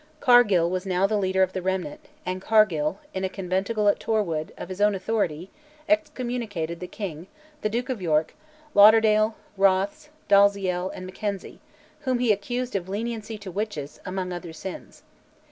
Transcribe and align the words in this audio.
Cargill 0.19 0.67
was 0.67 0.83
now 0.83 1.05
the 1.05 1.15
leader 1.15 1.43
of 1.43 1.53
the 1.53 1.61
Remnant, 1.61 2.07
and 2.25 2.41
Cargill, 2.41 2.97
in 3.13 3.23
a 3.23 3.29
conventicle 3.29 3.87
at 3.87 3.99
Torwood, 3.99 4.51
of 4.57 4.69
his 4.69 4.81
own 4.81 4.95
authority 4.95 5.51
excommunicated 5.87 6.79
the 6.79 6.87
king, 6.87 7.27
the 7.61 7.69
Duke 7.69 7.87
of 7.87 8.01
York, 8.01 8.33
Lauderdale, 8.73 9.35
Rothes, 9.57 10.09
Dalziel, 10.27 10.89
and 10.89 11.05
Mackenzie, 11.05 11.59
whom 11.99 12.17
he 12.17 12.31
accused 12.31 12.75
of 12.75 12.89
leniency 12.89 13.37
to 13.37 13.51
witches, 13.51 13.99
among 14.03 14.33
other 14.33 14.53
sins. 14.53 15.03